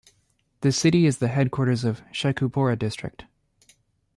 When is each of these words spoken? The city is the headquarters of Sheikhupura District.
The 0.61 0.71
city 0.71 1.05
is 1.05 1.19
the 1.19 1.27
headquarters 1.27 1.83
of 1.83 2.01
Sheikhupura 2.11 2.79
District. 2.79 3.25